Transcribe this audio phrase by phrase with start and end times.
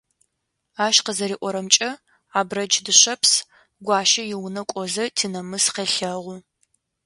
[0.85, 1.89] Ащ къызэриӏорэмкӏэ,
[2.39, 6.37] Абрэдж Дышъэпс-Гуащэ иунэ кӏозэ Тинэмыс къелъэгъу.